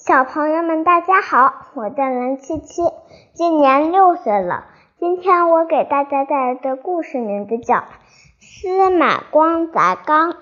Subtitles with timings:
[0.00, 2.82] 小朋友们，大家好，我叫蓝七七，
[3.34, 4.64] 今年六岁了。
[4.98, 7.74] 今天我给大家带来的故事名字叫
[8.38, 10.32] 《司马光砸缸》。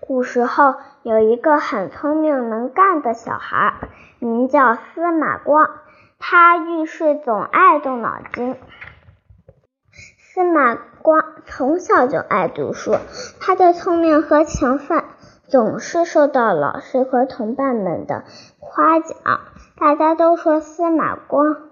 [0.00, 0.74] 古时候
[1.04, 3.74] 有一个很聪明能干的小孩，
[4.18, 5.70] 名叫司马光，
[6.18, 8.56] 他遇事总爱动脑筋。
[10.18, 12.96] 司马光从小就爱读书，
[13.40, 15.04] 他的聪明和勤奋。
[15.54, 18.24] 总是受到老师和同伴们的
[18.58, 19.14] 夸奖，
[19.78, 21.70] 大家都说司马光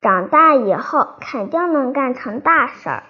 [0.00, 3.02] 长大以后肯定能干成大事儿。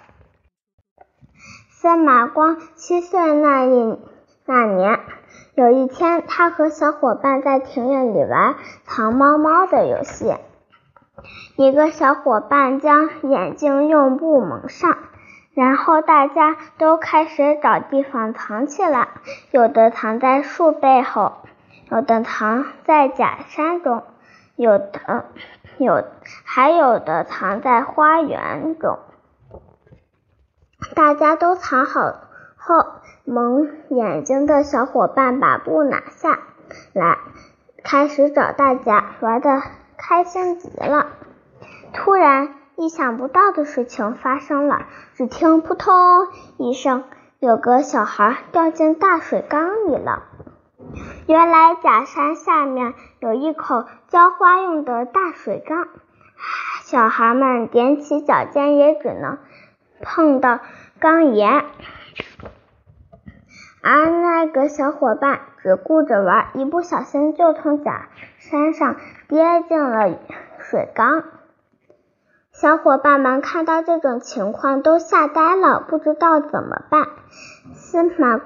[1.69, 3.97] 司马光七岁那一
[4.45, 4.99] 那年，
[5.55, 10.35] 有一天，他和小伙伴在庭院里玩藏猫猫的游戏，
[11.55, 14.97] 一个小伙伴将眼睛用布蒙上。
[15.57, 19.07] 然后大家都开始找地方藏起来，
[19.49, 21.33] 有的藏在树背后，
[21.89, 24.03] 有的藏在假山中，
[24.55, 25.25] 有的
[25.79, 26.03] 有
[26.43, 28.99] 还有的藏在花园中。
[30.93, 32.01] 大家都藏好
[32.55, 32.75] 后，
[33.25, 36.37] 蒙眼睛的小伙伴把布拿下
[36.93, 37.17] 来，
[37.83, 39.63] 开始找大家，玩的
[39.97, 41.07] 开心极了。
[41.93, 42.53] 突然。
[42.77, 45.95] 意想不到的事情发生了，只听扑通
[46.59, 47.05] 一声，
[47.39, 50.25] 有个小孩掉进大水缸里了。
[51.25, 55.87] 原来假山下面有一口浇花用的大水缸，
[56.83, 59.39] 小孩们踮起脚尖也只能
[60.03, 60.59] 碰到
[60.99, 61.65] 缸沿，
[63.81, 70.15] 而那个小伙伴只顾着玩，一不小心就从假山上跌进了
[70.59, 71.23] 水缸。
[72.59, 77.07] 小伙伴们看到这种情况都吓呆了，不知道怎么办。
[77.75, 78.41] 司马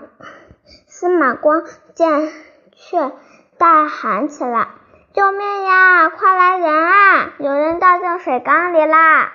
[0.85, 2.29] 司马光见
[2.73, 3.13] 却
[3.57, 4.67] 大喊起来
[5.15, 6.09] ：“救命呀！
[6.09, 7.29] 快来人啊！
[7.39, 9.31] 有人掉进水缸里啦！”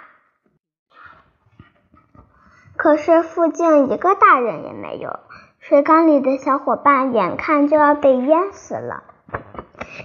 [2.77, 5.21] 可是附近一个大人也没有，
[5.59, 9.05] 水缸里的小伙伴眼看就要被淹死了。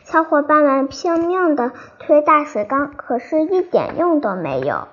[0.03, 4.87] 小伙伴们拼命的推大水缸，可是一点用都没有。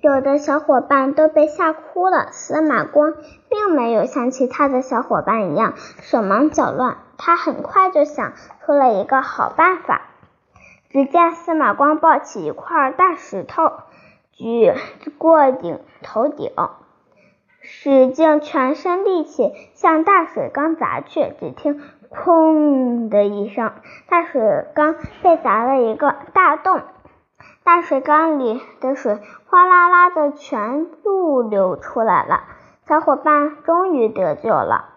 [0.00, 2.28] 有的小伙伴都被吓哭了。
[2.30, 3.14] 司马光
[3.48, 8.32] 并没有像其他的小伙伴一样手忙脚乱，他很快就想
[8.64, 10.02] 出了一个好办法。
[10.90, 13.72] 只见司马光抱起一块大石头，
[14.32, 14.72] 举
[15.16, 16.52] 过顶头顶，
[17.60, 21.32] 使尽全身力气向大水缸砸去。
[21.40, 21.80] 只听。
[22.14, 23.72] 砰的一声，
[24.08, 26.80] 大水缸被砸了一个大洞，
[27.64, 32.44] 大水缸里的水哗啦啦的全部流出来了。
[32.86, 34.90] 小伙伴终于得救了。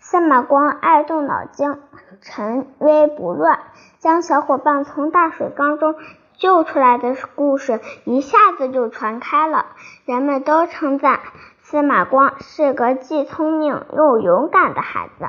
[0.00, 1.78] 司马光爱动脑筋，
[2.22, 3.58] 沉危不乱，
[3.98, 5.94] 将小伙伴从大水缸中
[6.38, 9.66] 救出来的故事一下子就传开了，
[10.06, 11.20] 人们都称赞
[11.60, 15.26] 司马光是个既聪明又勇敢的孩子。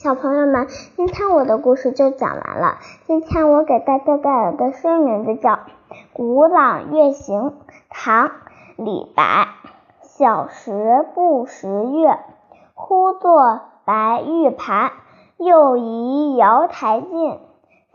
[0.00, 2.78] 小朋友们，今天我的故事就讲完了。
[3.08, 5.54] 今天我给大家带来的诗名字叫
[6.12, 7.50] 《古朗月行》，
[7.90, 8.28] 唐·
[8.76, 9.48] 李白。
[10.02, 12.16] 小时不识月，
[12.74, 14.92] 呼作白玉盘。
[15.36, 17.40] 又疑瑶台镜，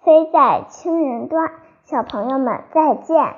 [0.04, 1.52] 飞在青云端。
[1.86, 3.36] 小朋友们，再见。